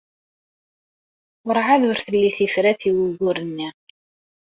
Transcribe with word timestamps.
Werɛad 1.45 1.81
ur 1.89 1.97
telli 2.03 2.31
tifrat 2.37 2.81
i 2.89 2.91
wugur-nni. 2.97 3.69